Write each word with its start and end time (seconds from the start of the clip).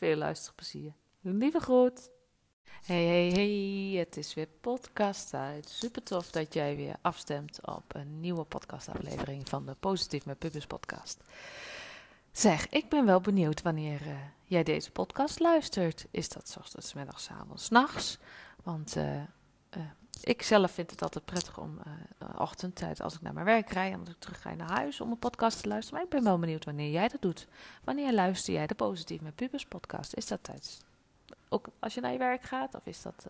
Veel 0.00 0.16
luisterplezier. 0.16 0.92
Lieve 1.20 1.60
groet. 1.60 2.10
Hey, 2.64 3.04
hey, 3.04 3.28
hey, 3.28 3.98
het 3.98 4.16
is 4.16 4.34
weer 4.34 4.48
podcast 4.60 5.30
tijd. 5.30 5.68
Super 5.68 6.02
tof 6.02 6.30
dat 6.30 6.54
jij 6.54 6.76
weer 6.76 6.96
afstemt 7.00 7.66
op 7.66 7.94
een 7.94 8.20
nieuwe 8.20 8.44
podcastaflevering 8.44 9.48
van 9.48 9.66
de 9.66 9.74
Positief 9.80 10.26
met 10.26 10.38
Pubers 10.38 10.66
podcast. 10.66 11.22
Zeg, 12.32 12.68
ik 12.68 12.88
ben 12.88 13.06
wel 13.06 13.20
benieuwd 13.20 13.62
wanneer 13.62 14.06
uh, 14.06 14.16
jij 14.44 14.62
deze 14.62 14.90
podcast 14.90 15.40
luistert. 15.40 16.06
Is 16.10 16.28
dat 16.28 16.48
s 16.48 16.56
ochtends, 16.56 16.94
middags, 16.94 17.30
avonds, 17.30 17.68
nachts? 17.68 18.18
Want 18.62 18.96
uh, 18.96 19.22
ik 20.20 20.42
zelf 20.42 20.70
vind 20.70 20.90
het 20.90 21.02
altijd 21.02 21.24
prettig 21.24 21.58
om 21.58 21.78
ochtendtijd 22.38 23.02
als 23.02 23.14
ik 23.14 23.20
naar 23.20 23.32
mijn 23.32 23.46
werk 23.46 23.70
en 23.70 24.00
als 24.00 24.08
ik 24.08 24.18
terug 24.18 24.40
ga 24.40 24.54
naar 24.54 24.70
huis 24.70 25.00
om 25.00 25.10
een 25.10 25.18
podcast 25.18 25.62
te 25.62 25.68
luisteren. 25.68 25.94
Maar 25.98 26.04
ik 26.04 26.14
ben 26.14 26.24
wel 26.24 26.38
benieuwd 26.38 26.64
wanneer 26.64 26.90
jij 26.90 27.08
dat 27.08 27.22
doet. 27.22 27.46
Wanneer 27.84 28.12
luister 28.12 28.54
jij 28.54 28.66
de 28.66 28.74
Positief 28.74 29.20
met 29.20 29.34
Pubers 29.34 29.66
podcast? 29.66 30.14
Is 30.14 30.26
dat 30.26 30.38
tijdens 30.42 30.80
ook 31.48 31.66
als 31.78 31.94
je 31.94 32.00
naar 32.00 32.12
je 32.12 32.18
werk 32.18 32.42
gaat? 32.42 32.74
Of 32.74 32.86
is 32.86 33.02
dat 33.02 33.26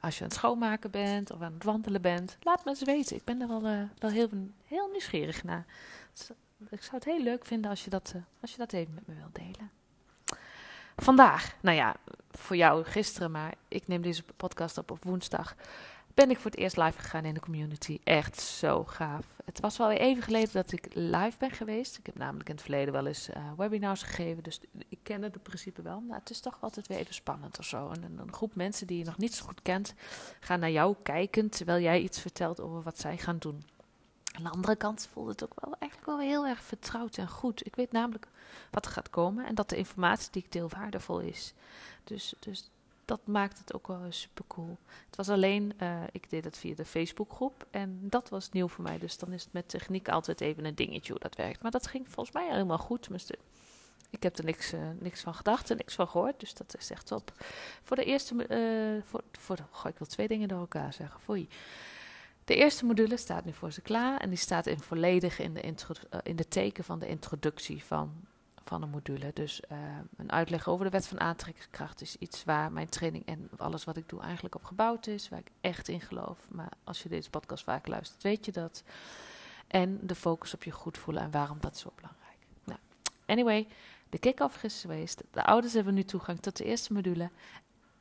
als 0.00 0.14
je 0.18 0.22
aan 0.22 0.28
het 0.28 0.38
schoonmaken 0.38 0.90
bent 0.90 1.30
of 1.30 1.40
aan 1.40 1.52
het 1.52 1.64
wandelen 1.64 2.02
bent? 2.02 2.36
Laat 2.40 2.64
me 2.64 2.70
eens 2.70 2.82
weten. 2.82 3.16
Ik 3.16 3.24
ben 3.24 3.40
er 3.40 3.48
wel, 3.48 3.62
wel 3.98 4.10
heel, 4.10 4.28
heel 4.66 4.88
nieuwsgierig 4.90 5.44
naar. 5.44 5.64
Ik 6.68 6.82
zou 6.82 6.94
het 6.94 7.04
heel 7.04 7.22
leuk 7.22 7.44
vinden 7.44 7.70
als 7.70 7.84
je 7.84 7.90
dat, 7.90 8.14
als 8.40 8.50
je 8.50 8.56
dat 8.56 8.72
even 8.72 8.94
met 8.94 9.06
me 9.06 9.14
wilt 9.14 9.34
delen. 9.34 9.70
Vandaag, 10.96 11.56
nou 11.60 11.76
ja, 11.76 11.96
voor 12.38 12.56
jou 12.56 12.84
gisteren, 12.84 13.30
maar 13.30 13.54
ik 13.68 13.88
neem 13.88 14.02
deze 14.02 14.22
podcast 14.36 14.78
op 14.78 14.90
op 14.90 15.04
woensdag. 15.04 15.54
Ben 16.14 16.30
ik 16.30 16.38
voor 16.38 16.50
het 16.50 16.60
eerst 16.60 16.76
live 16.76 16.98
gegaan 16.98 17.24
in 17.24 17.34
de 17.34 17.40
community. 17.40 17.98
Echt 18.04 18.40
zo 18.40 18.84
gaaf. 18.84 19.26
Het 19.44 19.60
was 19.60 19.76
wel 19.76 19.90
even 19.90 20.22
geleden 20.22 20.52
dat 20.52 20.72
ik 20.72 20.86
live 20.92 21.38
ben 21.38 21.50
geweest. 21.50 21.98
Ik 21.98 22.06
heb 22.06 22.18
namelijk 22.18 22.48
in 22.48 22.54
het 22.54 22.64
verleden 22.64 22.92
wel 22.92 23.06
eens 23.06 23.28
uh, 23.28 23.36
webinars 23.56 24.02
gegeven. 24.02 24.42
Dus 24.42 24.60
ik 24.88 24.98
ken 25.02 25.22
het 25.22 25.34
in 25.34 25.42
principe 25.42 25.82
wel. 25.82 26.00
Maar 26.00 26.18
het 26.18 26.30
is 26.30 26.40
toch 26.40 26.58
altijd 26.60 26.86
weer 26.86 26.98
even 26.98 27.14
spannend 27.14 27.58
of 27.58 27.64
zo. 27.64 27.90
En 27.90 28.02
een, 28.02 28.18
een 28.18 28.32
groep 28.32 28.54
mensen 28.54 28.86
die 28.86 28.98
je 28.98 29.04
nog 29.04 29.18
niet 29.18 29.34
zo 29.34 29.44
goed 29.44 29.62
kent, 29.62 29.94
gaan 30.40 30.60
naar 30.60 30.70
jou 30.70 30.94
kijken 31.02 31.50
terwijl 31.50 31.82
jij 31.82 32.00
iets 32.00 32.20
vertelt 32.20 32.60
over 32.60 32.82
wat 32.82 32.98
zij 32.98 33.16
gaan 33.16 33.38
doen. 33.38 33.62
Aan 34.36 34.42
de 34.42 34.50
andere 34.50 34.76
kant 34.76 35.08
voelde 35.12 35.30
het 35.30 35.44
ook 35.44 35.60
wel 35.60 35.76
eigenlijk 35.78 36.10
wel 36.10 36.20
heel 36.20 36.46
erg 36.46 36.62
vertrouwd 36.62 37.16
en 37.16 37.28
goed. 37.28 37.66
Ik 37.66 37.76
weet 37.76 37.92
namelijk 37.92 38.26
wat 38.70 38.86
er 38.86 38.92
gaat 38.92 39.10
komen 39.10 39.46
en 39.46 39.54
dat 39.54 39.68
de 39.68 39.76
informatie 39.76 40.30
die 40.30 40.42
ik 40.42 40.52
deel 40.52 40.68
waardevol 40.68 41.20
is. 41.20 41.54
Dus, 42.04 42.34
dus 42.38 42.70
dat 43.04 43.20
maakt 43.24 43.58
het 43.58 43.74
ook 43.74 43.86
wel 43.86 44.00
super 44.08 44.44
cool. 44.46 44.78
Het 45.06 45.16
was 45.16 45.28
alleen, 45.28 45.72
uh, 45.82 46.02
ik 46.12 46.30
deed 46.30 46.44
het 46.44 46.58
via 46.58 46.74
de 46.74 46.84
Facebookgroep 46.84 47.66
en 47.70 47.98
dat 48.00 48.28
was 48.28 48.50
nieuw 48.50 48.68
voor 48.68 48.84
mij. 48.84 48.98
Dus 48.98 49.18
dan 49.18 49.32
is 49.32 49.44
het 49.44 49.52
met 49.52 49.68
techniek 49.68 50.08
altijd 50.08 50.40
even 50.40 50.64
een 50.64 50.74
dingetje 50.74 51.12
hoe 51.12 51.22
dat 51.22 51.36
werkt. 51.36 51.62
Maar 51.62 51.70
dat 51.70 51.86
ging 51.86 52.08
volgens 52.08 52.34
mij 52.34 52.50
helemaal 52.50 52.78
goed. 52.78 53.08
Ik 54.10 54.22
heb 54.22 54.38
er 54.38 54.44
niks, 54.44 54.72
uh, 54.72 54.80
niks 54.98 55.20
van 55.20 55.34
gedacht 55.34 55.70
en 55.70 55.76
niks 55.76 55.94
van 55.94 56.08
gehoord. 56.08 56.40
Dus 56.40 56.54
dat 56.54 56.76
is 56.78 56.90
echt 56.90 57.06
top. 57.06 57.32
Voor 57.82 57.96
de 57.96 58.04
eerste, 58.04 58.34
uh, 58.34 59.02
voor, 59.08 59.22
voor 59.32 59.58
goh, 59.70 59.90
ik 59.90 59.98
wil 59.98 60.06
twee 60.06 60.28
dingen 60.28 60.48
door 60.48 60.58
elkaar 60.58 60.92
zeggen. 60.92 61.20
Foei. 61.20 61.48
De 62.44 62.54
eerste 62.54 62.84
module 62.84 63.16
staat 63.16 63.44
nu 63.44 63.52
voor 63.52 63.72
ze 63.72 63.80
klaar 63.80 64.20
en 64.20 64.28
die 64.28 64.38
staat 64.38 64.66
in 64.66 64.80
volledig 64.80 65.38
in 65.38 65.54
de, 65.54 65.62
uh, 65.62 66.20
in 66.22 66.36
de 66.36 66.48
teken 66.48 66.84
van 66.84 66.98
de 66.98 67.06
introductie 67.06 67.84
van, 67.84 68.12
van 68.64 68.80
de 68.80 68.86
module. 68.86 69.30
Dus 69.34 69.60
uh, 69.72 69.78
een 70.16 70.32
uitleg 70.32 70.68
over 70.68 70.84
de 70.84 70.90
wet 70.90 71.06
van 71.06 71.20
aantrekkingskracht 71.20 72.00
is 72.00 72.16
iets 72.16 72.44
waar 72.44 72.72
mijn 72.72 72.88
training 72.88 73.26
en 73.26 73.50
alles 73.56 73.84
wat 73.84 73.96
ik 73.96 74.08
doe 74.08 74.20
eigenlijk 74.20 74.54
op 74.54 74.64
gebouwd 74.64 75.06
is, 75.06 75.28
waar 75.28 75.38
ik 75.38 75.50
echt 75.60 75.88
in 75.88 76.00
geloof. 76.00 76.38
Maar 76.48 76.72
als 76.84 77.02
je 77.02 77.08
deze 77.08 77.30
podcast 77.30 77.64
vaak 77.64 77.86
luistert, 77.86 78.22
weet 78.22 78.44
je 78.44 78.52
dat. 78.52 78.82
En 79.66 79.98
de 80.02 80.14
focus 80.14 80.54
op 80.54 80.62
je 80.62 80.70
goed 80.70 80.98
voelen 80.98 81.22
en 81.22 81.30
waarom 81.30 81.60
dat 81.60 81.78
zo 81.78 81.92
belangrijk. 81.94 82.38
Nou, 82.64 82.78
anyway, 83.26 83.66
de 84.08 84.18
kick-off 84.18 84.62
is 84.62 84.80
geweest. 84.80 85.22
De 85.30 85.44
ouders 85.44 85.72
hebben 85.72 85.94
nu 85.94 86.04
toegang 86.04 86.40
tot 86.40 86.56
de 86.56 86.64
eerste 86.64 86.92
module 86.92 87.30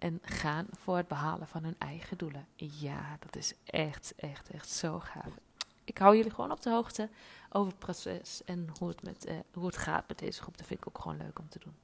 en 0.04 0.20
gaan 0.22 0.68
voor 0.72 0.98
het 0.98 1.08
behalen 1.08 1.48
van 1.48 1.64
hun 1.64 1.76
eigen 1.78 2.18
doelen. 2.18 2.48
Ja, 2.56 3.18
dat 3.20 3.36
is 3.36 3.54
echt, 3.64 4.14
echt, 4.16 4.50
echt 4.50 4.70
zo 4.70 5.00
gaaf. 5.00 5.38
Ik 5.84 5.98
hou 5.98 6.16
jullie 6.16 6.32
gewoon 6.32 6.52
op 6.52 6.62
de 6.62 6.70
hoogte 6.70 7.10
over 7.50 7.72
het 7.72 7.80
proces 7.80 8.42
en 8.46 8.68
hoe 8.80 8.90
het, 8.90 9.04
met, 9.04 9.28
uh, 9.28 9.34
hoe 9.54 9.66
het 9.66 9.78
gaat 9.78 10.08
met 10.08 10.20
deze 10.20 10.42
groep. 10.42 10.58
Dat 10.58 10.68
vind 10.68 10.80
ik 10.80 10.88
ook 10.88 11.00
gewoon 11.00 11.18
leuk 11.18 11.40
om 11.40 11.50
te 11.50 11.60
doen. 11.60 11.76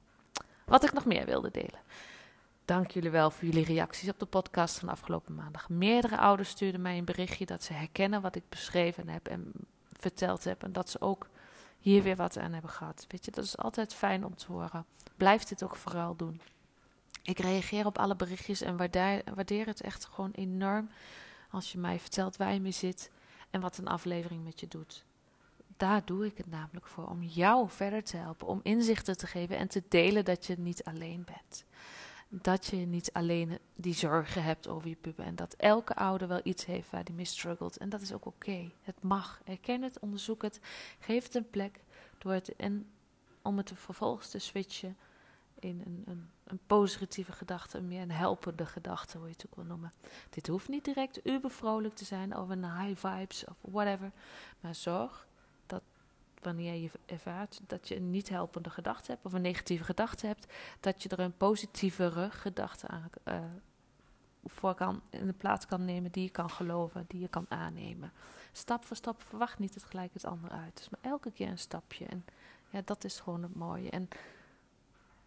Wat 0.64 0.84
ik 0.84 0.92
nog 0.92 1.04
meer 1.04 1.26
wilde 1.26 1.50
delen. 1.50 1.80
Dank 2.64 2.90
jullie 2.90 3.10
wel 3.10 3.30
voor 3.30 3.48
jullie 3.48 3.64
reacties 3.64 4.08
op 4.08 4.18
de 4.18 4.26
podcast 4.26 4.78
van 4.78 4.88
afgelopen 4.88 5.34
maandag. 5.34 5.68
Meerdere 5.68 6.18
ouders 6.18 6.48
stuurden 6.48 6.82
mij 6.82 6.98
een 6.98 7.04
berichtje 7.04 7.46
dat 7.46 7.62
ze 7.62 7.72
herkennen 7.72 8.22
wat 8.22 8.36
ik 8.36 8.48
beschreven 8.48 9.08
heb 9.08 9.28
en 9.28 9.52
verteld 9.92 10.44
heb. 10.44 10.62
En 10.62 10.72
dat 10.72 10.90
ze 10.90 11.00
ook 11.00 11.28
hier 11.78 12.02
weer 12.02 12.16
wat 12.16 12.38
aan 12.38 12.52
hebben 12.52 12.70
gehad. 12.70 13.04
Weet 13.08 13.24
je, 13.24 13.30
dat 13.30 13.44
is 13.44 13.56
altijd 13.56 13.94
fijn 13.94 14.24
om 14.24 14.36
te 14.36 14.46
horen. 14.46 14.86
Blijf 15.16 15.44
dit 15.44 15.62
ook 15.62 15.76
vooral 15.76 16.16
doen. 16.16 16.40
Ik 17.22 17.38
reageer 17.38 17.86
op 17.86 17.98
alle 17.98 18.16
berichtjes 18.16 18.60
en 18.60 18.76
waardeer, 18.76 19.22
waardeer 19.34 19.66
het 19.66 19.80
echt 19.80 20.04
gewoon 20.04 20.30
enorm 20.30 20.90
als 21.50 21.72
je 21.72 21.78
mij 21.78 21.98
vertelt 21.98 22.36
waar 22.36 22.52
je 22.52 22.60
mee 22.60 22.72
zit 22.72 23.10
en 23.50 23.60
wat 23.60 23.78
een 23.78 23.88
aflevering 23.88 24.44
met 24.44 24.60
je 24.60 24.68
doet. 24.68 25.04
Daar 25.76 26.04
doe 26.04 26.26
ik 26.26 26.36
het 26.36 26.46
namelijk 26.46 26.86
voor, 26.86 27.08
om 27.08 27.22
jou 27.22 27.70
verder 27.70 28.04
te 28.04 28.16
helpen, 28.16 28.46
om 28.46 28.60
inzichten 28.62 29.16
te 29.16 29.26
geven 29.26 29.56
en 29.56 29.68
te 29.68 29.82
delen 29.88 30.24
dat 30.24 30.46
je 30.46 30.58
niet 30.58 30.84
alleen 30.84 31.24
bent. 31.24 31.64
Dat 32.28 32.66
je 32.66 32.76
niet 32.76 33.12
alleen 33.12 33.58
die 33.74 33.94
zorgen 33.94 34.42
hebt 34.42 34.68
over 34.68 34.88
je 34.88 34.96
puber 34.96 35.24
en 35.24 35.36
dat 35.36 35.54
elke 35.54 35.94
ouder 35.94 36.28
wel 36.28 36.40
iets 36.42 36.64
heeft 36.64 36.90
waar 36.90 37.04
die 37.04 37.14
mee 37.14 37.24
struggelt. 37.24 37.76
En 37.76 37.88
dat 37.88 38.00
is 38.00 38.12
ook 38.12 38.26
oké. 38.26 38.70
Het 38.82 39.02
mag. 39.02 39.40
Erken 39.44 39.82
het, 39.82 39.98
onderzoek 39.98 40.42
het, 40.42 40.60
geef 40.98 41.24
het 41.24 41.34
een 41.34 41.50
plek 41.50 41.80
door 42.18 42.32
het 42.32 42.56
en 42.56 42.90
om 43.42 43.56
het 43.56 43.72
vervolgens 43.74 44.30
te 44.30 44.38
switchen 44.38 44.96
in 45.58 45.82
een, 45.86 46.02
een, 46.06 46.30
een 46.50 46.60
positieve 46.66 47.32
gedachte, 47.32 47.80
meer 47.80 48.02
een 48.02 48.10
helpende 48.10 48.66
gedachte, 48.66 49.18
hoe 49.18 49.26
je 49.26 49.32
het 49.32 49.46
ook 49.46 49.54
wil 49.54 49.64
noemen. 49.64 49.92
Dit 50.30 50.46
hoeft 50.46 50.68
niet 50.68 50.84
direct 50.84 51.26
ubervrolijk 51.26 51.94
te 51.94 52.04
zijn 52.04 52.36
of 52.36 52.48
een 52.48 52.78
high 52.78 53.06
vibes 53.06 53.44
of 53.44 53.56
whatever. 53.60 54.10
Maar 54.60 54.74
zorg 54.74 55.26
dat 55.66 55.82
wanneer 56.42 56.74
je 56.74 56.90
ervaart 57.06 57.60
dat 57.66 57.88
je 57.88 57.96
een 57.96 58.10
niet 58.10 58.28
helpende 58.28 58.70
gedachte 58.70 59.10
hebt 59.10 59.24
of 59.24 59.32
een 59.32 59.42
negatieve 59.42 59.84
gedachte 59.84 60.26
hebt, 60.26 60.52
dat 60.80 61.02
je 61.02 61.08
er 61.08 61.20
een 61.20 61.36
positievere 61.36 62.30
gedachte 62.30 62.86
uh, 63.24 63.38
voor 64.44 64.74
kan, 64.74 65.02
in 65.10 65.26
de 65.26 65.32
plaats 65.32 65.66
kan 65.66 65.84
nemen 65.84 66.10
die 66.10 66.22
je 66.22 66.30
kan 66.30 66.50
geloven, 66.50 67.04
die 67.08 67.20
je 67.20 67.28
kan 67.28 67.46
aannemen. 67.48 68.12
Stap 68.52 68.84
voor 68.84 68.96
stap 68.96 69.22
verwacht 69.22 69.58
niet 69.58 69.74
het 69.74 69.84
gelijk 69.84 70.12
het 70.12 70.24
andere 70.24 70.54
uit. 70.54 70.76
Dus 70.76 70.88
maar 70.88 71.00
elke 71.12 71.30
keer 71.30 71.48
een 71.48 71.58
stapje. 71.58 72.04
En 72.04 72.24
ja, 72.70 72.82
dat 72.84 73.04
is 73.04 73.20
gewoon 73.20 73.42
het 73.42 73.54
mooie. 73.54 73.90
En 73.90 74.08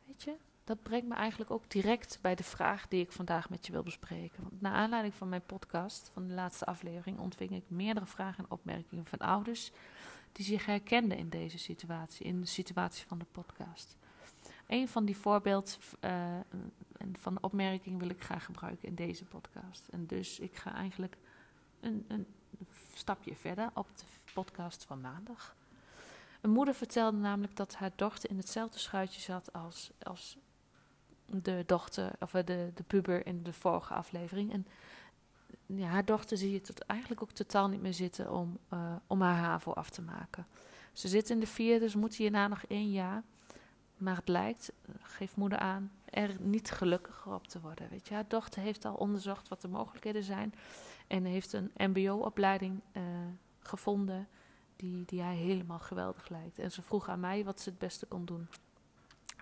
Weet 0.06 0.24
je, 0.24 0.36
dat 0.64 0.84
brengt 0.84 1.08
me 1.08 1.14
eigenlijk 1.16 1.52
ook 1.52 1.70
direct 1.70 2.20
bij 2.22 2.36
de 2.36 2.44
vraag 2.44 2.88
die 2.88 3.02
ik 3.02 3.12
vandaag 3.12 3.50
met 3.50 3.66
je 3.66 3.72
wil 3.72 3.84
bespreken. 3.84 4.44
Want 4.44 4.62
naar 4.62 4.74
aanleiding 4.74 5.14
van 5.14 5.30
mijn 5.30 5.46
podcast, 5.46 6.10
van 6.14 6.28
de 6.28 6.34
laatste 6.34 6.66
aflevering, 6.66 7.20
ontving 7.20 7.52
ik 7.52 7.64
meerdere 7.68 8.06
vragen 8.06 8.44
en 8.44 8.52
opmerkingen 8.52 9.06
van 9.06 9.20
ouders 9.20 9.72
die 10.32 10.46
zich 10.46 10.66
herkenden 10.66 11.18
in 11.18 11.30
deze 11.30 11.58
situatie, 11.58 12.26
in 12.26 12.42
de 12.42 12.48
situatie 12.48 13.08
van 13.08 13.18
de 13.18 13.26
podcast. 13.32 13.98
Een 14.68 14.88
van 14.88 15.06
die 15.06 15.18
voorbeeld 15.18 15.80
uh, 16.02 16.40
van 17.12 17.34
de 17.34 17.42
opmerking 17.42 18.00
wil 18.00 18.10
ik 18.10 18.24
graag 18.24 18.46
gebruiken 18.46 18.88
in 18.88 18.96
deze 18.96 19.26
podcast. 19.26 19.88
En 19.88 20.06
dus 20.06 20.40
ik 20.40 20.56
ga 20.56 20.74
eigenlijk 20.74 21.18
een, 21.80 22.06
een 22.08 22.28
stapje 22.94 23.36
verder 23.36 23.70
op 23.74 23.88
de 23.98 24.04
podcast 24.34 24.86
van 24.86 25.02
maandag. 25.02 25.56
Een 26.42 26.50
moeder 26.50 26.74
vertelde 26.74 27.18
namelijk 27.18 27.56
dat 27.56 27.76
haar 27.76 27.92
dochter 27.96 28.30
in 28.30 28.38
hetzelfde 28.38 28.80
schuitje 28.80 29.22
zat 29.22 29.54
als, 29.54 29.92
als 30.02 30.38
de 31.42 31.64
dochter, 31.66 32.12
of 32.20 32.32
de, 32.32 32.72
de 32.74 32.84
puber 32.88 33.26
in 33.26 33.44
de 33.44 33.54
vorige 33.54 33.94
aflevering. 33.94 34.54
En 34.54 34.68
ja, 35.66 35.88
haar 35.88 36.06
dochter 36.06 36.38
zie 36.38 36.52
je 36.52 36.58
het 36.58 36.86
eigenlijk 36.86 37.22
ook 37.22 37.32
totaal 37.32 37.68
niet 37.68 37.82
meer 37.82 37.94
zitten 37.94 38.32
om, 38.32 38.60
om 39.08 39.22
haar 39.22 39.38
HAVO 39.38 39.72
af 39.72 39.90
te 39.90 40.02
maken. 40.02 40.48
Ze 40.94 41.08
zit 41.08 41.30
in 41.30 41.40
de 41.40 41.48
vierde, 41.48 41.80
dus 41.80 41.96
moet 41.96 42.16
hierna 42.16 42.48
nog 42.48 42.64
één 42.68 42.92
jaar. 42.92 43.24
Maar 43.98 44.16
het 44.16 44.28
lijkt, 44.28 44.72
geeft 45.02 45.36
moeder 45.36 45.60
aan, 45.60 45.92
er 46.06 46.36
niet 46.40 46.72
gelukkiger 46.72 47.34
op 47.34 47.48
te 47.48 47.60
worden. 47.60 47.90
Weet 47.90 48.08
je, 48.08 48.14
haar 48.14 48.28
dochter 48.28 48.62
heeft 48.62 48.86
al 48.86 48.94
onderzocht 48.94 49.48
wat 49.48 49.62
de 49.62 49.68
mogelijkheden 49.68 50.24
zijn. 50.24 50.54
En 51.08 51.24
heeft 51.24 51.54
een 51.54 51.72
MBO-opleiding 51.78 52.82
uh, 52.94 53.04
gevonden 53.60 54.28
die, 54.76 55.06
die 55.06 55.22
haar 55.22 55.34
helemaal 55.34 55.80
geweldig 55.80 56.30
lijkt. 56.30 56.60
En 56.60 56.72
ze 56.72 56.82
vroeg 56.82 57.10
aan 57.10 57.20
mij 57.20 57.44
wat 57.44 57.62
ze 57.62 57.70
het 57.70 57.80
beste 57.80 58.06
kon 58.06 58.26
doen. 58.26 58.48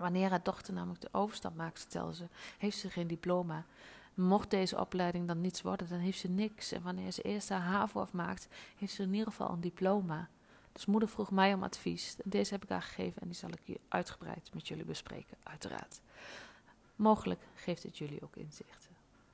Wanneer 0.01 0.29
haar 0.29 0.43
dochter 0.43 0.73
namelijk 0.73 1.01
de 1.01 1.09
overstap 1.11 1.55
maakt, 1.55 1.79
vertelde 1.79 2.15
ze, 2.15 2.25
heeft 2.57 2.77
ze 2.77 2.89
geen 2.89 3.07
diploma. 3.07 3.65
Mocht 4.13 4.49
deze 4.49 4.79
opleiding 4.79 5.27
dan 5.27 5.41
niets 5.41 5.61
worden, 5.61 5.89
dan 5.89 5.99
heeft 5.99 6.19
ze 6.19 6.29
niks. 6.29 6.71
En 6.71 6.81
wanneer 6.81 7.11
ze 7.11 7.21
eerst 7.21 7.49
haar 7.49 7.61
HAVO 7.61 7.99
afmaakt, 7.99 8.47
heeft 8.77 8.93
ze 8.93 9.03
in 9.03 9.13
ieder 9.13 9.27
geval 9.27 9.49
een 9.49 9.61
diploma. 9.61 10.29
Dus 10.71 10.85
moeder 10.85 11.09
vroeg 11.09 11.31
mij 11.31 11.53
om 11.53 11.63
advies. 11.63 12.15
Deze 12.23 12.53
heb 12.53 12.63
ik 12.63 12.69
haar 12.69 12.81
gegeven 12.81 13.21
en 13.21 13.27
die 13.27 13.37
zal 13.37 13.49
ik 13.49 13.61
hier 13.63 13.79
uitgebreid 13.87 14.49
met 14.53 14.67
jullie 14.67 14.85
bespreken, 14.85 15.37
uiteraard. 15.43 16.01
Mogelijk 16.95 17.41
geeft 17.55 17.83
het 17.83 17.97
jullie 17.97 18.23
ook 18.23 18.35
inzichten. 18.35 18.89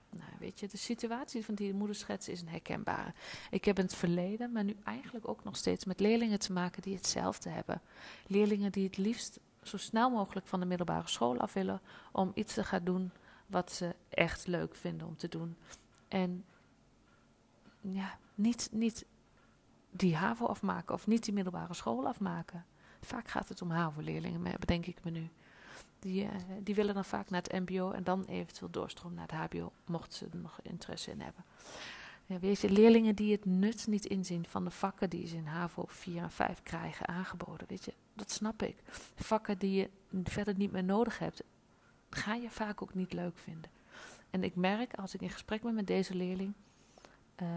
Nou, 0.09 0.31
weet 0.39 0.59
je, 0.59 0.67
de 0.67 0.77
situatie 0.77 1.45
van 1.45 1.55
die 1.55 1.73
moederschets 1.73 2.29
is 2.29 2.41
een 2.41 2.47
herkenbare. 2.47 3.13
Ik 3.51 3.65
heb 3.65 3.77
in 3.77 3.83
het 3.83 3.95
verleden, 3.95 4.51
maar 4.51 4.63
nu 4.63 4.75
eigenlijk 4.83 5.27
ook 5.27 5.43
nog 5.43 5.55
steeds 5.55 5.85
met 5.85 5.99
leerlingen 5.99 6.39
te 6.39 6.53
maken 6.53 6.81
die 6.81 6.95
hetzelfde 6.95 7.49
hebben. 7.49 7.81
Leerlingen 8.27 8.71
die 8.71 8.85
het 8.85 8.97
liefst 8.97 9.39
zo 9.67 9.77
snel 9.77 10.09
mogelijk 10.09 10.47
van 10.47 10.59
de 10.59 10.65
middelbare 10.65 11.07
school 11.07 11.39
af 11.39 11.53
willen 11.53 11.81
om 12.11 12.31
iets 12.33 12.53
te 12.53 12.63
gaan 12.63 12.83
doen 12.83 13.11
wat 13.45 13.71
ze 13.71 13.95
echt 14.09 14.47
leuk 14.47 14.75
vinden 14.75 15.07
om 15.07 15.17
te 15.17 15.27
doen. 15.27 15.55
En 16.07 16.45
ja, 17.81 18.17
niet, 18.35 18.69
niet 18.71 19.05
die 19.91 20.15
HAVO 20.15 20.45
afmaken 20.45 20.93
of 20.93 21.07
niet 21.07 21.23
die 21.23 21.33
middelbare 21.33 21.73
school 21.73 22.07
afmaken. 22.07 22.65
Vaak 23.01 23.27
gaat 23.27 23.49
het 23.49 23.61
om 23.61 23.71
HAVO-leerlingen, 23.71 24.41
bedenk 24.59 24.85
ik 24.85 25.03
me 25.03 25.11
nu. 25.11 25.29
Die, 25.99 26.23
uh, 26.23 26.29
die 26.63 26.75
willen 26.75 26.93
dan 26.93 27.05
vaak 27.05 27.29
naar 27.29 27.41
het 27.41 27.69
MBO 27.69 27.91
en 27.91 28.03
dan 28.03 28.25
eventueel 28.25 28.71
doorstroom 28.71 29.13
naar 29.13 29.27
het 29.27 29.51
HBO, 29.51 29.71
mochten 29.85 30.17
ze 30.17 30.27
er 30.31 30.37
nog 30.37 30.59
interesse 30.61 31.11
in 31.11 31.21
hebben. 31.21 31.43
Ja, 32.25 32.37
je, 32.41 32.71
leerlingen 32.71 33.15
die 33.15 33.31
het 33.31 33.45
nut 33.45 33.87
niet 33.87 34.05
inzien 34.05 34.45
van 34.47 34.63
de 34.63 34.71
vakken 34.71 35.09
die 35.09 35.27
ze 35.27 35.35
in 35.35 35.45
HAVO 35.45 35.83
4 35.87 36.21
en 36.21 36.31
5 36.31 36.63
krijgen 36.63 37.07
aangeboden, 37.07 37.67
weet 37.67 37.85
je, 37.85 37.93
dat 38.17 38.31
snap 38.31 38.61
ik. 38.61 38.75
Vakken 39.15 39.57
die 39.57 39.71
je 39.71 39.89
verder 40.23 40.55
niet 40.57 40.71
meer 40.71 40.83
nodig 40.83 41.19
hebt, 41.19 41.43
ga 42.09 42.33
je 42.33 42.49
vaak 42.49 42.81
ook 42.81 42.93
niet 42.93 43.13
leuk 43.13 43.37
vinden. 43.37 43.71
En 44.29 44.43
ik 44.43 44.55
merk 44.55 44.93
als 44.93 45.13
ik 45.13 45.21
in 45.21 45.29
gesprek 45.29 45.61
ben 45.61 45.73
met 45.73 45.87
deze 45.87 46.15
leerling, 46.15 46.53
uh, 47.41 47.47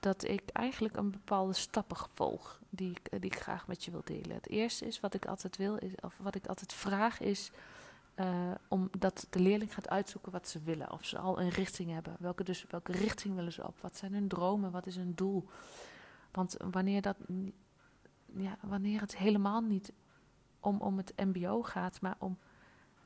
dat 0.00 0.24
ik 0.24 0.42
eigenlijk 0.52 0.96
een 0.96 1.10
bepaalde 1.10 1.52
stappen 1.52 1.96
volg 2.12 2.60
die 2.70 2.90
ik, 2.90 3.10
die 3.10 3.30
ik 3.30 3.40
graag 3.40 3.66
met 3.66 3.84
je 3.84 3.90
wil 3.90 4.02
delen. 4.04 4.36
Het 4.36 4.48
eerste 4.48 4.86
is 4.86 5.00
wat 5.00 5.14
ik 5.14 5.26
altijd 5.26 5.56
wil, 5.56 5.76
is, 5.76 5.92
of 6.00 6.18
wat 6.18 6.34
ik 6.34 6.46
altijd 6.46 6.72
vraag, 6.72 7.20
is 7.20 7.50
uh, 8.16 8.50
om 8.68 8.90
dat 8.98 9.26
de 9.30 9.38
leerling 9.38 9.74
gaat 9.74 9.88
uitzoeken 9.88 10.32
wat 10.32 10.48
ze 10.48 10.62
willen. 10.62 10.92
Of 10.92 11.04
ze 11.04 11.18
al 11.18 11.40
een 11.40 11.48
richting 11.48 11.92
hebben. 11.92 12.16
Welke, 12.18 12.44
dus, 12.44 12.64
welke 12.68 12.92
richting 12.92 13.34
willen 13.34 13.52
ze 13.52 13.66
op? 13.66 13.80
Wat 13.80 13.96
zijn 13.96 14.12
hun 14.12 14.28
dromen? 14.28 14.70
Wat 14.70 14.86
is 14.86 14.96
hun 14.96 15.12
doel? 15.14 15.48
Want 16.32 16.56
wanneer, 16.70 17.02
dat, 17.02 17.16
ja, 18.36 18.56
wanneer 18.60 19.00
het 19.00 19.16
helemaal 19.16 19.60
niet 19.60 19.92
om, 20.60 20.80
om 20.80 20.96
het 20.96 21.12
MBO 21.16 21.62
gaat, 21.62 22.00
maar 22.00 22.16
om 22.18 22.38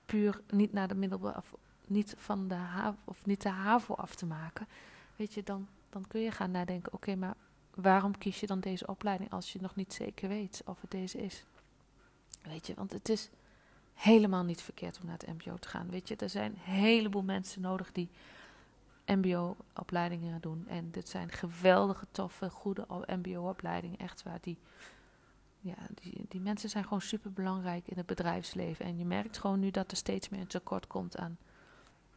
puur 0.06 0.40
niet 0.50 0.72
naar 0.72 0.88
de 0.88 0.94
middelbare, 0.94 1.36
of 1.36 1.54
niet 1.86 2.14
van 2.18 2.48
de 2.48 2.54
HAVO, 2.54 2.98
of 3.04 3.26
niet 3.26 3.42
de 3.42 3.48
HAVO 3.48 3.94
af 3.94 4.14
te 4.14 4.26
maken, 4.26 4.68
weet 5.16 5.34
je, 5.34 5.42
dan 5.42 5.68
dan 5.92 6.06
kun 6.06 6.20
je 6.20 6.30
gaan 6.30 6.50
nadenken: 6.50 6.92
oké, 6.92 7.14
maar 7.14 7.34
waarom 7.74 8.18
kies 8.18 8.40
je 8.40 8.46
dan 8.46 8.60
deze 8.60 8.86
opleiding 8.86 9.30
als 9.30 9.52
je 9.52 9.60
nog 9.60 9.76
niet 9.76 9.92
zeker 9.92 10.28
weet 10.28 10.62
of 10.64 10.80
het 10.80 10.90
deze 10.90 11.18
is? 11.18 11.44
Weet 12.42 12.66
je, 12.66 12.74
want 12.74 12.92
het 12.92 13.08
is 13.08 13.30
helemaal 13.94 14.44
niet 14.44 14.62
verkeerd 14.62 14.98
om 15.00 15.06
naar 15.06 15.18
het 15.18 15.44
MBO 15.44 15.56
te 15.56 15.68
gaan. 15.68 15.90
Weet 15.90 16.08
je, 16.08 16.16
er 16.16 16.28
zijn 16.28 16.52
een 16.52 16.74
heleboel 16.74 17.22
mensen 17.22 17.62
nodig 17.62 17.92
die 17.92 18.08
MBO-opleidingen 19.06 20.40
doen. 20.40 20.68
En 20.68 20.90
dit 20.90 21.08
zijn 21.08 21.30
geweldige, 21.30 22.06
toffe, 22.10 22.50
goede 22.50 22.86
MBO-opleidingen. 23.06 23.98
Echt 23.98 24.22
waar. 24.22 24.38
Die, 24.40 24.58
ja, 25.62 25.76
die, 25.94 26.24
die 26.28 26.40
mensen 26.40 26.68
zijn 26.68 26.84
gewoon 26.84 27.00
super 27.00 27.32
belangrijk 27.32 27.88
in 27.88 27.96
het 27.96 28.06
bedrijfsleven. 28.06 28.84
En 28.84 28.98
je 28.98 29.04
merkt 29.04 29.38
gewoon 29.38 29.60
nu 29.60 29.70
dat 29.70 29.90
er 29.90 29.96
steeds 29.96 30.28
meer 30.28 30.40
een 30.40 30.46
tekort 30.46 30.86
komt 30.86 31.16
aan 31.16 31.38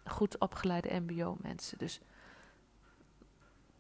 goed 0.04 0.38
opgeleide 0.38 1.00
MBO-mensen. 1.00 1.78
Dus 1.78 2.00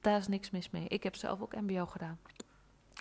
daar 0.01 0.17
is 0.17 0.27
niks 0.27 0.49
mis 0.49 0.69
mee. 0.69 0.87
Ik 0.87 1.03
heb 1.03 1.15
zelf 1.15 1.41
ook 1.41 1.55
MBO 1.55 1.85
gedaan. 1.85 2.19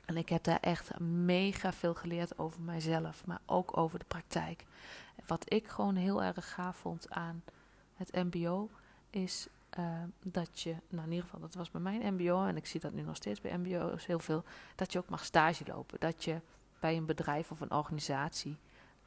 En 0.04 0.16
ik 0.16 0.28
heb 0.28 0.44
daar 0.44 0.60
echt 0.60 0.98
mega 1.00 1.72
veel 1.72 1.94
geleerd 1.94 2.38
over 2.38 2.60
mijzelf, 2.60 3.26
maar 3.26 3.40
ook 3.46 3.76
over 3.76 3.98
de 3.98 4.04
praktijk. 4.04 4.64
Wat 5.26 5.52
ik 5.52 5.68
gewoon 5.68 5.96
heel 5.96 6.22
erg 6.22 6.52
gaaf 6.52 6.76
vond 6.76 7.10
aan 7.10 7.42
het 7.94 8.12
MBO 8.12 8.70
is 9.10 9.46
uh, 9.78 10.02
dat 10.22 10.60
je, 10.60 10.74
nou 10.88 11.04
in 11.04 11.12
ieder 11.12 11.24
geval, 11.24 11.40
dat 11.40 11.54
was 11.54 11.70
bij 11.70 11.80
mijn 11.80 12.14
MBO 12.14 12.44
en 12.44 12.56
ik 12.56 12.66
zie 12.66 12.80
dat 12.80 12.92
nu 12.92 13.02
nog 13.02 13.16
steeds 13.16 13.40
bij 13.40 13.58
MBO's 13.58 14.06
heel 14.06 14.18
veel, 14.18 14.44
dat 14.74 14.92
je 14.92 14.98
ook 14.98 15.08
mag 15.08 15.24
stage 15.24 15.64
lopen. 15.66 16.00
Dat 16.00 16.24
je 16.24 16.40
bij 16.78 16.96
een 16.96 17.06
bedrijf 17.06 17.50
of 17.50 17.60
een 17.60 17.72
organisatie 17.72 18.56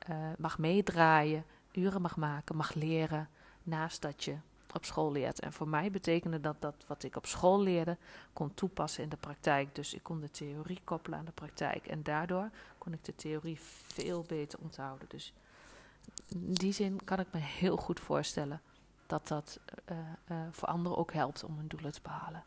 uh, 0.10 0.18
mag 0.38 0.58
meedraaien, 0.58 1.46
uren 1.72 2.02
mag 2.02 2.18
maken, 2.18 2.56
mag 2.56 2.74
leren, 2.74 3.30
naast 3.64 4.02
dat 4.02 4.24
je 4.24 4.36
op 4.74 4.86
school 4.86 5.12
leert. 5.12 5.40
En 5.40 5.54
voor 5.54 5.68
mij 5.68 5.92
betekende 5.92 6.42
dat 6.42 6.62
dat 6.62 6.76
wat 6.88 7.04
ik 7.04 7.16
op 7.16 7.26
school 7.26 7.62
leerde 7.62 7.98
kon 8.34 8.54
toepassen 8.54 9.04
in 9.04 9.10
de 9.10 9.18
praktijk. 9.18 9.76
Dus 9.76 9.94
ik 9.94 10.04
kon 10.04 10.20
de 10.20 10.32
theorie 10.32 10.82
koppelen 10.84 11.20
aan 11.20 11.26
de 11.26 11.32
praktijk. 11.32 11.88
En 11.88 12.04
daardoor 12.04 12.50
kon 12.78 12.94
ik 12.94 13.04
de 13.04 13.16
theorie 13.16 13.58
veel 13.62 14.24
beter 14.28 14.60
onthouden. 14.60 15.08
Dus 15.10 15.34
in 16.28 16.54
die 16.54 16.72
zin 16.72 17.04
kan 17.04 17.20
ik 17.20 17.28
me 17.32 17.40
heel 17.40 17.78
goed 17.78 18.00
voorstellen 18.00 18.62
dat 19.08 19.28
dat 19.28 19.60
uh, 19.92 19.98
uh, 20.32 20.38
voor 20.52 20.68
anderen 20.68 20.98
ook 20.98 21.14
helpt 21.14 21.44
om 21.44 21.58
hun 21.58 21.68
doelen 21.68 21.92
te 21.92 22.02
behalen. 22.02 22.44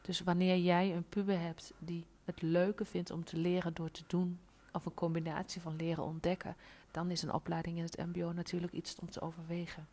Dus 0.00 0.20
wanneer 0.20 0.58
jij 0.58 0.94
een 0.94 1.08
puber 1.08 1.40
hebt 1.40 1.72
die 1.78 2.06
het 2.24 2.42
leuke 2.42 2.84
vindt 2.84 3.10
om 3.10 3.24
te 3.24 3.36
leren 3.36 3.74
door 3.74 3.90
te 3.90 4.02
doen, 4.06 4.40
of 4.72 4.86
een 4.86 4.94
combinatie 4.94 5.60
van 5.60 5.76
leren 5.76 6.04
ontdekken, 6.04 6.56
dan 6.90 7.10
is 7.10 7.22
een 7.22 7.32
opleiding 7.32 7.76
in 7.76 7.82
het 7.82 7.96
MBO 7.96 8.32
natuurlijk 8.32 8.72
iets 8.72 8.96
om 9.00 9.10
te 9.10 9.20
overwegen. 9.20 9.86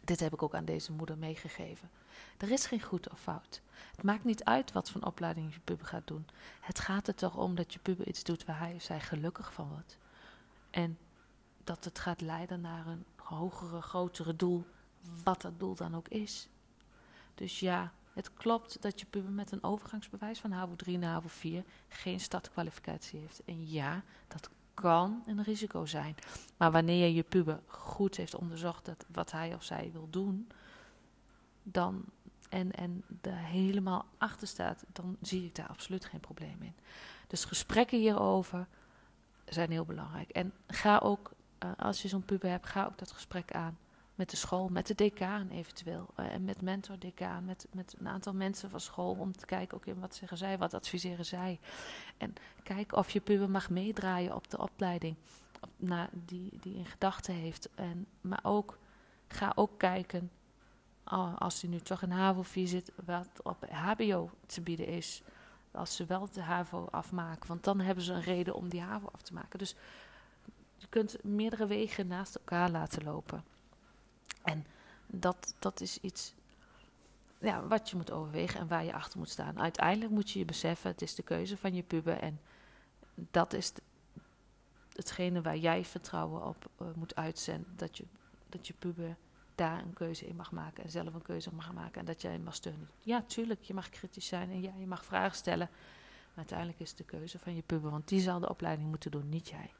Dit 0.00 0.20
heb 0.20 0.32
ik 0.32 0.42
ook 0.42 0.54
aan 0.54 0.64
deze 0.64 0.92
moeder 0.92 1.18
meegegeven. 1.18 1.90
Er 2.38 2.50
is 2.50 2.66
geen 2.66 2.82
goed 2.82 3.10
of 3.10 3.20
fout. 3.20 3.62
Het 3.96 4.04
maakt 4.04 4.24
niet 4.24 4.44
uit 4.44 4.72
wat 4.72 4.90
voor 4.90 5.00
opleiding 5.00 5.54
je 5.54 5.60
puber 5.60 5.86
gaat 5.86 6.06
doen. 6.06 6.26
Het 6.60 6.78
gaat 6.78 7.08
er 7.08 7.14
toch 7.14 7.36
om 7.36 7.54
dat 7.54 7.72
je 7.72 7.78
puber 7.78 8.08
iets 8.08 8.22
doet 8.22 8.44
waar 8.44 8.58
hij 8.58 8.74
of 8.74 8.82
zij 8.82 9.00
gelukkig 9.00 9.52
van 9.52 9.68
wordt. 9.68 9.98
En 10.70 10.98
dat 11.64 11.84
het 11.84 11.98
gaat 11.98 12.20
leiden 12.20 12.60
naar 12.60 12.86
een 12.86 13.04
hogere, 13.16 13.82
grotere 13.82 14.36
doel, 14.36 14.64
wat 15.24 15.42
dat 15.42 15.58
doel 15.58 15.74
dan 15.74 15.96
ook 15.96 16.08
is. 16.08 16.48
Dus 17.34 17.60
ja, 17.60 17.92
het 18.12 18.34
klopt 18.34 18.82
dat 18.82 19.00
je 19.00 19.06
puber 19.06 19.30
met 19.30 19.52
een 19.52 19.62
overgangsbewijs 19.62 20.38
van 20.38 20.50
HAVO 20.50 20.76
3 20.76 20.98
naar 20.98 21.12
HAVO 21.12 21.28
4 21.28 21.64
geen 21.88 22.20
startkwalificatie 22.20 23.20
heeft. 23.20 23.42
En 23.44 23.70
ja, 23.70 24.02
dat 24.28 24.50
kan 24.74 25.22
een 25.26 25.42
risico 25.42 25.86
zijn. 25.86 26.14
Maar 26.56 26.72
wanneer 26.72 27.06
je 27.06 27.14
je 27.14 27.22
puber 27.22 27.60
goed 27.66 28.16
heeft 28.16 28.34
onderzocht 28.34 28.84
dat 28.84 29.04
wat 29.12 29.30
hij 29.30 29.54
of 29.54 29.62
zij 29.62 29.90
wil 29.92 30.06
doen, 30.10 30.48
dan 31.62 32.04
en, 32.48 32.72
en 32.72 33.04
er 33.20 33.36
helemaal 33.36 34.06
achter 34.18 34.48
staat, 34.48 34.84
dan 34.92 35.16
zie 35.20 35.44
ik 35.44 35.54
daar 35.54 35.68
absoluut 35.68 36.04
geen 36.04 36.20
probleem 36.20 36.62
in. 36.62 36.74
Dus 37.26 37.44
gesprekken 37.44 37.98
hierover 37.98 38.66
zijn 39.44 39.70
heel 39.70 39.84
belangrijk. 39.84 40.30
En 40.30 40.52
ga 40.66 40.98
ook, 40.98 41.32
uh, 41.64 41.70
als 41.76 42.02
je 42.02 42.08
zo'n 42.08 42.24
puber 42.24 42.50
hebt, 42.50 42.66
ga 42.66 42.84
ook 42.84 42.98
dat 42.98 43.12
gesprek 43.12 43.52
aan 43.52 43.78
met 44.14 44.30
de 44.30 44.36
school, 44.36 44.68
met 44.68 44.86
de 44.86 44.94
decaan 44.94 45.48
eventueel. 45.48 46.06
Uh, 46.16 46.32
en 46.32 46.44
met 46.44 46.62
mentor 46.62 46.98
decaan, 46.98 47.44
met, 47.44 47.66
met 47.72 47.94
een 47.98 48.08
aantal 48.08 48.34
mensen 48.34 48.70
van 48.70 48.80
school. 48.80 49.14
Om 49.14 49.36
te 49.36 49.46
kijken, 49.46 49.76
oké, 49.76 49.94
wat 49.94 50.14
zeggen 50.14 50.36
zij, 50.36 50.58
wat 50.58 50.74
adviseren 50.74 51.24
zij. 51.24 51.60
En 52.16 52.34
kijk 52.62 52.96
of 52.96 53.10
je 53.10 53.20
puber 53.20 53.50
mag 53.50 53.70
meedraaien 53.70 54.34
op 54.34 54.50
de 54.50 54.58
opleiding 54.58 55.16
op, 55.60 55.70
na, 55.76 56.08
die, 56.12 56.58
die 56.60 56.74
in 56.74 56.86
gedachten 56.86 57.34
heeft. 57.34 57.68
En, 57.74 58.06
maar 58.20 58.40
ook, 58.42 58.78
ga 59.28 59.52
ook 59.54 59.78
kijken, 59.78 60.30
oh, 61.04 61.36
als 61.38 61.60
hij 61.60 61.70
nu 61.70 61.80
toch 61.80 62.02
in 62.02 62.10
HAVO 62.10 62.42
4 62.42 62.68
zit, 62.68 62.92
wat 63.04 63.28
op 63.42 63.66
HBO 63.70 64.30
te 64.46 64.60
bieden 64.60 64.86
is. 64.86 65.22
Als 65.70 65.96
ze 65.96 66.06
wel 66.06 66.28
de 66.32 66.42
HAVO 66.42 66.88
afmaken. 66.90 67.48
Want 67.48 67.64
dan 67.64 67.80
hebben 67.80 68.04
ze 68.04 68.12
een 68.12 68.22
reden 68.22 68.54
om 68.54 68.68
die 68.68 68.80
HAVO 68.80 69.08
af 69.12 69.22
te 69.22 69.34
maken. 69.34 69.58
Dus 69.58 69.74
je 70.76 70.86
kunt 70.88 71.24
meerdere 71.24 71.66
wegen 71.66 72.06
naast 72.06 72.34
elkaar 72.34 72.70
laten 72.70 73.04
lopen. 73.04 73.44
En 74.44 74.66
dat, 75.06 75.54
dat 75.58 75.80
is 75.80 75.98
iets 75.98 76.34
ja, 77.40 77.66
wat 77.66 77.90
je 77.90 77.96
moet 77.96 78.10
overwegen 78.10 78.60
en 78.60 78.68
waar 78.68 78.84
je 78.84 78.94
achter 78.94 79.18
moet 79.18 79.28
staan. 79.28 79.60
Uiteindelijk 79.60 80.10
moet 80.10 80.30
je 80.30 80.38
je 80.38 80.44
beseffen, 80.44 80.90
het 80.90 81.02
is 81.02 81.14
de 81.14 81.22
keuze 81.22 81.56
van 81.56 81.74
je 81.74 81.82
puber. 81.82 82.18
En 82.18 82.40
dat 83.14 83.52
is 83.52 83.72
hetgene 84.92 85.42
waar 85.42 85.56
jij 85.56 85.84
vertrouwen 85.84 86.46
op 86.46 86.70
uh, 86.82 86.88
moet 86.94 87.16
uitzenden. 87.16 87.72
Dat 87.76 87.96
je, 87.96 88.04
dat 88.48 88.66
je 88.66 88.74
puber 88.78 89.16
daar 89.54 89.78
een 89.78 89.92
keuze 89.92 90.26
in 90.26 90.36
mag 90.36 90.52
maken 90.52 90.84
en 90.84 90.90
zelf 90.90 91.14
een 91.14 91.22
keuze 91.22 91.54
mag 91.54 91.72
maken 91.72 92.00
en 92.00 92.06
dat 92.06 92.22
jij 92.22 92.38
mag 92.38 92.54
steunen. 92.54 92.90
Ja, 93.00 93.22
tuurlijk, 93.22 93.62
je 93.62 93.74
mag 93.74 93.88
kritisch 93.88 94.26
zijn 94.26 94.50
en 94.50 94.62
ja, 94.62 94.72
je 94.78 94.86
mag 94.86 95.04
vragen 95.04 95.36
stellen. 95.36 95.68
Maar 95.70 96.44
uiteindelijk 96.44 96.80
is 96.80 96.88
het 96.88 96.98
de 96.98 97.04
keuze 97.04 97.38
van 97.38 97.54
je 97.54 97.62
puber, 97.62 97.90
want 97.90 98.08
die 98.08 98.20
zal 98.20 98.40
de 98.40 98.48
opleiding 98.48 98.88
moeten 98.88 99.10
doen, 99.10 99.28
niet 99.28 99.48
jij. 99.48 99.70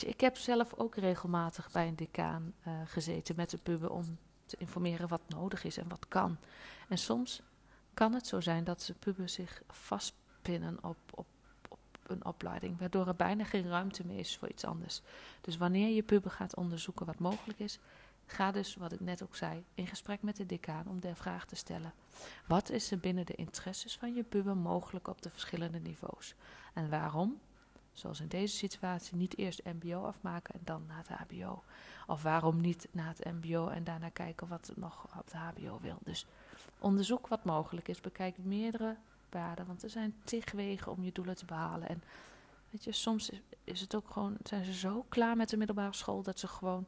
Ik 0.00 0.20
heb 0.20 0.36
zelf 0.36 0.74
ook 0.74 0.96
regelmatig 0.96 1.70
bij 1.70 1.88
een 1.88 1.96
decaan 1.96 2.54
uh, 2.66 2.72
gezeten 2.84 3.36
met 3.36 3.50
de 3.50 3.58
puber 3.58 3.90
om 3.90 4.18
te 4.46 4.56
informeren 4.58 5.08
wat 5.08 5.22
nodig 5.28 5.64
is 5.64 5.76
en 5.76 5.88
wat 5.88 6.08
kan. 6.08 6.36
En 6.88 6.98
soms 6.98 7.42
kan 7.94 8.14
het 8.14 8.26
zo 8.26 8.40
zijn 8.40 8.64
dat 8.64 8.82
ze 8.82 8.94
puber 8.94 9.28
zich 9.28 9.62
vastpinnen 9.68 10.84
op, 10.84 10.96
op, 11.14 11.26
op 11.68 11.78
een 12.02 12.24
opleiding, 12.24 12.78
waardoor 12.78 13.06
er 13.06 13.16
bijna 13.16 13.44
geen 13.44 13.68
ruimte 13.68 14.06
meer 14.06 14.18
is 14.18 14.36
voor 14.36 14.48
iets 14.48 14.64
anders. 14.64 15.02
Dus 15.40 15.56
wanneer 15.56 15.88
je 15.88 16.02
puber 16.02 16.30
gaat 16.30 16.56
onderzoeken 16.56 17.06
wat 17.06 17.18
mogelijk 17.18 17.58
is, 17.58 17.78
ga 18.26 18.50
dus, 18.50 18.74
wat 18.74 18.92
ik 18.92 19.00
net 19.00 19.22
ook 19.22 19.36
zei, 19.36 19.64
in 19.74 19.86
gesprek 19.86 20.22
met 20.22 20.36
de 20.36 20.46
decaan 20.46 20.88
om 20.88 21.00
de 21.00 21.14
vraag 21.14 21.46
te 21.46 21.56
stellen: 21.56 21.92
wat 22.46 22.70
is 22.70 22.90
er 22.90 22.98
binnen 22.98 23.26
de 23.26 23.34
interesses 23.34 23.96
van 23.96 24.14
je 24.14 24.22
puber 24.22 24.56
mogelijk 24.56 25.08
op 25.08 25.22
de 25.22 25.30
verschillende 25.30 25.78
niveaus? 25.78 26.34
En 26.74 26.90
waarom? 26.90 27.40
Zoals 27.92 28.20
in 28.20 28.28
deze 28.28 28.56
situatie 28.56 29.16
niet 29.16 29.38
eerst 29.38 29.62
MBO 29.64 30.04
afmaken 30.04 30.54
en 30.54 30.60
dan 30.64 30.84
naar 30.86 31.04
het 31.06 31.18
HBO. 31.18 31.62
Of 32.06 32.22
waarom 32.22 32.60
niet 32.60 32.88
naar 32.90 33.14
het 33.16 33.24
MBO 33.24 33.68
en 33.68 33.84
daarna 33.84 34.08
kijken 34.08 34.48
wat 34.48 34.72
nog 34.76 35.06
op 35.18 35.30
de 35.30 35.36
HBO 35.36 35.78
wil. 35.80 35.98
Dus 36.04 36.26
onderzoek 36.78 37.28
wat 37.28 37.44
mogelijk 37.44 37.88
is. 37.88 38.00
Bekijk 38.00 38.38
meerdere 38.38 38.96
paden, 39.28 39.66
want 39.66 39.82
er 39.82 39.90
zijn 39.90 40.14
tig 40.24 40.52
wegen 40.52 40.92
om 40.92 41.02
je 41.04 41.12
doelen 41.12 41.36
te 41.36 41.44
behalen. 41.44 41.88
En 41.88 42.02
weet 42.70 42.84
je, 42.84 42.92
soms 42.92 43.30
is 43.64 43.80
het 43.80 43.94
ook 43.94 44.10
gewoon, 44.10 44.36
zijn 44.42 44.64
ze 44.64 44.74
zo 44.74 45.04
klaar 45.08 45.36
met 45.36 45.48
de 45.48 45.56
middelbare 45.56 45.94
school 45.94 46.22
dat 46.22 46.38
ze 46.38 46.48
gewoon 46.48 46.86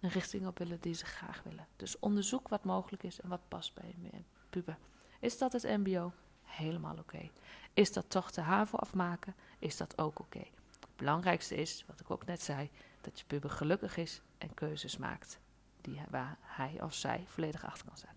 een 0.00 0.10
richting 0.10 0.46
op 0.46 0.58
willen 0.58 0.80
die 0.80 0.94
ze 0.94 1.04
graag 1.04 1.42
willen. 1.42 1.66
Dus 1.76 1.98
onderzoek 1.98 2.48
wat 2.48 2.64
mogelijk 2.64 3.02
is 3.02 3.20
en 3.20 3.28
wat 3.28 3.48
past 3.48 3.74
bij 3.74 3.94
je 3.98 4.10
puber. 4.50 4.76
Is 5.20 5.38
dat 5.38 5.52
het 5.52 5.62
MBO? 5.62 6.12
Helemaal 6.56 6.96
oké. 6.98 7.30
Is 7.72 7.92
dat 7.92 8.10
toch 8.10 8.30
de 8.30 8.40
HAVO 8.40 8.76
afmaken? 8.76 9.34
Is 9.58 9.76
dat 9.76 9.98
ook 9.98 10.18
oké. 10.18 10.44
Het 10.80 10.96
belangrijkste 10.96 11.54
is, 11.54 11.84
wat 11.86 12.00
ik 12.00 12.10
ook 12.10 12.26
net 12.26 12.42
zei, 12.42 12.70
dat 13.00 13.18
je 13.18 13.24
puber 13.26 13.50
gelukkig 13.50 13.96
is 13.96 14.20
en 14.38 14.54
keuzes 14.54 14.96
maakt 14.96 15.38
die, 15.80 16.00
waar 16.10 16.38
hij 16.40 16.82
of 16.82 16.94
zij 16.94 17.24
volledig 17.26 17.64
achter 17.64 17.86
kan 17.86 17.96
zijn. 17.96 18.16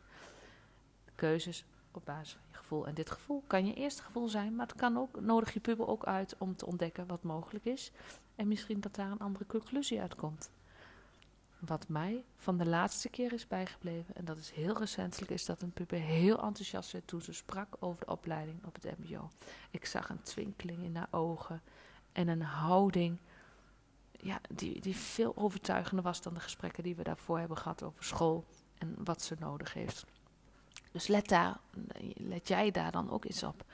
Keuzes 1.15 1.65
op 1.91 2.05
basis 2.05 2.31
van 2.33 2.41
je 2.51 2.57
gevoel. 2.57 2.87
En 2.87 2.93
dit 2.93 3.11
gevoel 3.11 3.43
kan 3.47 3.65
je 3.65 3.73
eerste 3.73 4.03
gevoel 4.03 4.27
zijn, 4.27 4.55
maar 4.55 4.67
het 4.67 4.75
kan 4.75 4.97
ook, 4.97 5.19
nodig 5.21 5.53
je 5.53 5.59
puber 5.59 5.87
ook 5.87 6.05
uit 6.05 6.35
om 6.37 6.55
te 6.55 6.65
ontdekken 6.65 7.07
wat 7.07 7.23
mogelijk 7.23 7.65
is. 7.65 7.91
En 8.35 8.47
misschien 8.47 8.81
dat 8.81 8.95
daar 8.95 9.11
een 9.11 9.19
andere 9.19 9.45
conclusie 9.45 10.01
uitkomt. 10.01 10.51
Wat 11.59 11.87
mij 11.87 12.23
van 12.35 12.57
de 12.57 12.65
laatste 12.65 13.09
keer 13.09 13.33
is 13.33 13.47
bijgebleven, 13.47 14.15
en 14.15 14.25
dat 14.25 14.37
is 14.37 14.51
heel 14.51 14.77
recentelijk, 14.77 15.31
is 15.31 15.45
dat 15.45 15.61
een 15.61 15.71
puber 15.71 15.99
heel 15.99 16.41
enthousiast 16.41 16.91
werd 16.91 17.07
toen 17.07 17.21
ze 17.21 17.33
sprak 17.33 17.75
over 17.79 18.05
de 18.05 18.11
opleiding 18.11 18.65
op 18.65 18.77
het 18.81 18.97
MBO. 18.97 19.29
Ik 19.71 19.85
zag 19.85 20.09
een 20.09 20.21
twinkeling 20.21 20.83
in 20.83 20.95
haar 20.95 21.07
ogen 21.11 21.61
en 22.11 22.27
een 22.27 22.41
houding 22.41 23.19
ja, 24.11 24.41
die, 24.49 24.81
die 24.81 24.95
veel 24.95 25.37
overtuigender 25.37 26.03
was 26.03 26.21
dan 26.21 26.33
de 26.33 26.39
gesprekken 26.39 26.83
die 26.83 26.95
we 26.95 27.03
daarvoor 27.03 27.39
hebben 27.39 27.57
gehad 27.57 27.83
over 27.83 28.03
school 28.03 28.45
en 28.77 28.95
wat 29.03 29.21
ze 29.21 29.35
nodig 29.39 29.73
heeft. 29.73 30.05
Dus 30.91 31.07
let, 31.07 31.27
daar, 31.27 31.59
let 32.13 32.47
jij 32.47 32.71
daar 32.71 32.91
dan 32.91 33.09
ook 33.09 33.25
eens 33.25 33.43
op. 33.43 33.65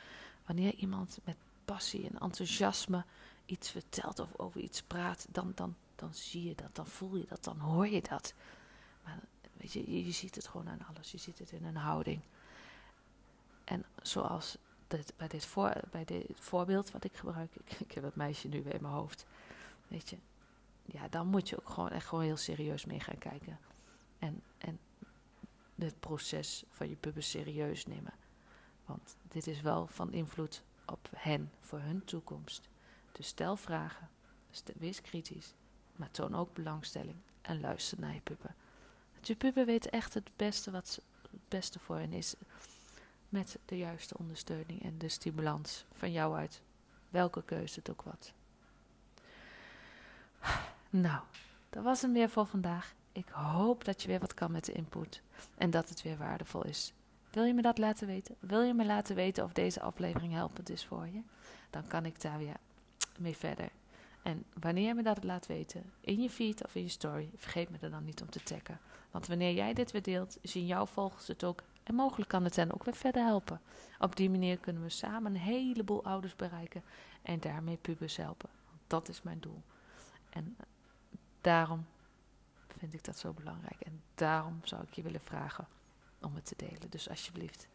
Wanneer 0.45 0.73
iemand 0.73 1.19
met 1.23 1.37
passie 1.65 2.09
en 2.09 2.19
enthousiasme 2.19 3.05
iets 3.45 3.71
vertelt 3.71 4.19
of 4.19 4.29
over 4.37 4.61
iets 4.61 4.83
praat, 4.83 5.25
dan, 5.29 5.51
dan, 5.55 5.75
dan 6.03 6.13
zie 6.13 6.43
je 6.43 6.55
dat, 6.55 6.75
dan 6.75 6.88
voel 6.88 7.15
je 7.15 7.25
dat, 7.25 7.43
dan 7.43 7.60
hoor 7.60 7.88
je 7.88 8.01
dat. 8.01 8.33
Maar 9.03 9.19
weet 9.57 9.74
je, 9.74 10.05
je, 10.05 10.12
ziet 10.12 10.36
het 10.36 10.48
gewoon 10.48 10.69
aan 10.69 10.86
alles. 10.88 11.12
Je 11.12 11.17
ziet 11.17 11.39
het 11.39 11.51
in 11.51 11.65
een 11.65 11.75
houding. 11.75 12.22
En 13.63 13.86
zoals 14.01 14.57
dit, 14.88 15.13
bij, 15.17 15.27
dit 15.27 15.45
voor, 15.45 15.74
bij 15.91 16.05
dit 16.05 16.25
voorbeeld 16.33 16.91
wat 16.91 17.03
ik 17.03 17.15
gebruik, 17.15 17.55
ik, 17.77 17.91
heb 17.91 18.03
het 18.03 18.15
meisje 18.15 18.48
nu 18.48 18.63
weer 18.63 18.74
in 18.74 18.81
mijn 18.81 18.93
hoofd. 18.93 19.25
Weet 19.88 20.10
je, 20.10 20.17
ja, 20.86 21.07
dan 21.07 21.27
moet 21.27 21.50
je 21.50 21.60
ook 21.60 21.69
gewoon 21.69 21.89
echt 21.89 22.07
gewoon 22.07 22.24
heel 22.24 22.38
serieus 22.38 22.86
mee 22.86 23.00
gaan 23.00 23.17
kijken. 23.17 23.60
En, 24.19 24.41
en 24.57 24.79
het 25.75 26.00
proces 26.00 26.63
van 26.69 26.89
je 26.89 26.95
puber 26.95 27.24
serieus 27.24 27.86
nemen. 27.86 28.13
Want 28.86 29.15
dit 29.27 29.48
is 29.48 29.62
wel 29.62 29.88
van 29.88 30.13
invloed 30.13 30.63
op 30.86 31.10
hen, 31.15 31.51
voor 31.60 31.79
hun 31.79 32.05
toekomst. 32.05 32.69
Dus 33.12 33.27
stel 33.27 33.55
vragen, 33.55 34.10
wees 34.77 35.01
kritisch, 35.01 35.53
maar 35.95 36.12
toon 36.12 36.35
ook 36.35 36.53
belangstelling 36.53 37.15
en 37.41 37.59
luister 37.59 38.00
naar 38.00 38.13
je 38.13 38.21
puppen. 38.21 38.55
Want 39.13 39.27
je 39.27 39.35
puppen 39.35 39.65
weten 39.65 39.91
echt 39.91 40.13
het 40.13 40.29
beste 40.35 40.71
wat 40.71 41.00
het 41.31 41.39
beste 41.47 41.79
voor 41.79 41.97
hen 41.97 42.13
is. 42.13 42.35
Met 43.29 43.57
de 43.65 43.77
juiste 43.77 44.17
ondersteuning 44.17 44.83
en 44.83 44.97
de 44.97 45.09
stimulans 45.09 45.85
van 45.91 46.12
jou 46.12 46.35
uit. 46.35 46.62
Welke 47.09 47.43
keuze 47.43 47.79
het 47.79 47.89
ook 47.89 48.01
wat. 48.01 48.33
Nou, 50.89 51.21
dat 51.69 51.83
was 51.83 52.01
hem 52.01 52.13
weer 52.13 52.29
voor 52.29 52.45
vandaag. 52.45 52.93
Ik 53.12 53.27
hoop 53.29 53.85
dat 53.85 54.01
je 54.01 54.07
weer 54.07 54.19
wat 54.19 54.33
kan 54.33 54.51
met 54.51 54.65
de 54.65 54.71
input 54.71 55.21
en 55.57 55.69
dat 55.69 55.89
het 55.89 56.01
weer 56.01 56.17
waardevol 56.17 56.65
is. 56.65 56.93
Wil 57.31 57.43
je 57.43 57.53
me 57.53 57.62
dat 57.62 57.77
laten 57.77 58.07
weten? 58.07 58.35
Wil 58.39 58.62
je 58.62 58.73
me 58.73 58.85
laten 58.85 59.15
weten 59.15 59.43
of 59.43 59.53
deze 59.53 59.81
aflevering 59.81 60.33
helpend 60.33 60.69
is 60.69 60.85
voor 60.85 61.07
je? 61.07 61.21
Dan 61.69 61.88
kan 61.88 62.05
ik 62.05 62.21
daar 62.21 62.38
weer 62.38 62.55
mee 63.17 63.38
verder. 63.38 63.69
En 64.23 64.45
wanneer 64.59 64.87
je 64.87 64.93
me 64.93 65.03
dat 65.03 65.23
laat 65.23 65.45
weten, 65.45 65.91
in 65.99 66.21
je 66.21 66.29
feed 66.29 66.63
of 66.63 66.75
in 66.75 66.81
je 66.81 66.89
story, 66.89 67.29
vergeet 67.35 67.69
me 67.69 67.77
er 67.81 67.89
dan 67.89 68.03
niet 68.03 68.21
om 68.21 68.29
te 68.29 68.43
taggen. 68.43 68.79
Want 69.11 69.27
wanneer 69.27 69.53
jij 69.53 69.73
dit 69.73 69.91
weer 69.91 70.01
deelt, 70.01 70.37
zien 70.41 70.65
jouw 70.65 70.85
volgers 70.85 71.27
het 71.27 71.43
ook. 71.43 71.63
En 71.83 71.95
mogelijk 71.95 72.29
kan 72.29 72.43
het 72.43 72.55
hen 72.55 72.73
ook 72.73 72.83
weer 72.83 72.95
verder 72.95 73.23
helpen. 73.23 73.61
Op 73.99 74.15
die 74.15 74.29
manier 74.29 74.57
kunnen 74.57 74.81
we 74.81 74.89
samen 74.89 75.33
een 75.33 75.41
heleboel 75.41 76.03
ouders 76.03 76.35
bereiken 76.35 76.83
en 77.21 77.39
daarmee 77.39 77.77
pubers 77.77 78.17
helpen. 78.17 78.49
Dat 78.87 79.09
is 79.09 79.21
mijn 79.21 79.39
doel. 79.39 79.61
En 80.29 80.57
daarom 81.41 81.85
vind 82.67 82.93
ik 82.93 83.03
dat 83.03 83.17
zo 83.17 83.33
belangrijk. 83.33 83.81
En 83.81 84.01
daarom 84.15 84.59
zou 84.63 84.83
ik 84.83 84.93
je 84.93 85.01
willen 85.01 85.21
vragen 85.21 85.67
om 86.21 86.35
het 86.35 86.45
te 86.45 86.55
delen. 86.57 86.89
Dus 86.89 87.09
alsjeblieft, 87.09 87.67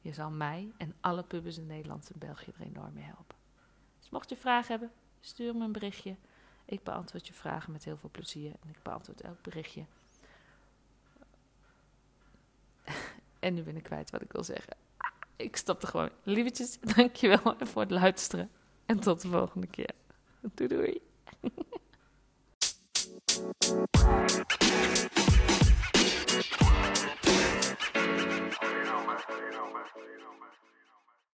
je 0.00 0.12
zal 0.12 0.30
mij 0.30 0.72
en 0.76 0.94
alle 1.00 1.22
pubers 1.22 1.58
in 1.58 1.66
Nederland 1.66 2.10
en 2.10 2.18
België 2.18 2.52
er 2.58 2.66
enorm 2.66 2.92
mee 2.92 3.04
helpen. 3.04 3.36
Dus 3.98 4.10
mocht 4.10 4.28
je 4.28 4.36
vragen 4.36 4.70
hebben, 4.70 4.90
stuur 5.24 5.56
me 5.56 5.64
een 5.64 5.72
berichtje. 5.72 6.16
Ik 6.64 6.82
beantwoord 6.82 7.26
je 7.26 7.32
vragen 7.32 7.72
met 7.72 7.84
heel 7.84 7.96
veel 7.96 8.10
plezier 8.12 8.52
en 8.62 8.68
ik 8.68 8.82
beantwoord 8.82 9.20
elk 9.20 9.42
berichtje. 9.42 9.84
en 13.38 13.54
nu 13.54 13.62
ben 13.62 13.76
ik 13.76 13.82
kwijt 13.82 14.10
wat 14.10 14.22
ik 14.22 14.32
wil 14.32 14.44
zeggen. 14.44 14.76
Ik 15.36 15.56
stop 15.56 15.82
er 15.82 15.88
gewoon. 15.88 16.10
Lievertjes, 16.22 16.78
dankjewel 16.96 17.56
voor 17.58 17.82
het 17.82 17.90
luisteren. 17.90 18.50
En 18.86 19.00
tot 19.00 19.20
de 19.20 19.28
volgende 19.28 19.66
keer. 19.66 19.90
Doei 20.40 20.68
doei. 20.68 21.00